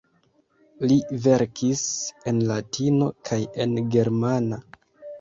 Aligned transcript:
Li 0.91 0.97
verkis 1.25 1.85
en 2.33 2.41
latino 2.55 3.13
kaj 3.31 3.41
en 3.67 3.81
germana. 3.99 4.65